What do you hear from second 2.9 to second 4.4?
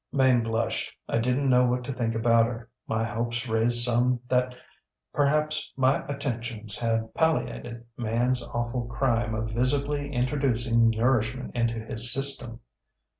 hopes raised some